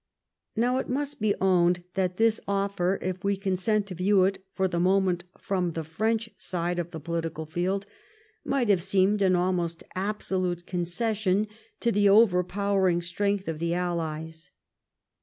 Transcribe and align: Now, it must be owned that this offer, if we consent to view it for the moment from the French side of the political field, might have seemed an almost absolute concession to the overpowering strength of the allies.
Now, 0.55 0.77
it 0.77 0.89
must 0.89 1.19
be 1.21 1.35
owned 1.39 1.83
that 1.93 2.17
this 2.17 2.41
offer, 2.47 2.97
if 3.03 3.23
we 3.23 3.37
consent 3.37 3.85
to 3.85 3.93
view 3.93 4.23
it 4.23 4.43
for 4.51 4.67
the 4.67 4.79
moment 4.79 5.25
from 5.37 5.73
the 5.73 5.83
French 5.83 6.27
side 6.37 6.79
of 6.79 6.89
the 6.89 6.99
political 6.99 7.45
field, 7.45 7.85
might 8.43 8.69
have 8.69 8.81
seemed 8.81 9.21
an 9.21 9.35
almost 9.35 9.83
absolute 9.93 10.65
concession 10.65 11.47
to 11.81 11.91
the 11.91 12.09
overpowering 12.09 13.03
strength 13.03 13.47
of 13.47 13.59
the 13.59 13.75
allies. 13.75 14.49